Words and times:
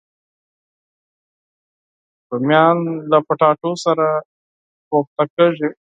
رومیان 2.31 2.77
له 3.11 3.17
کچالو 3.27 3.71
سره 3.85 4.05
کوفته 4.89 5.23
کېږي 5.35 5.69